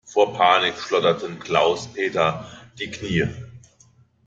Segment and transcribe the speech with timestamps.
[0.03, 3.27] Vor Panik schlotterten Klaus-Peter die Knie.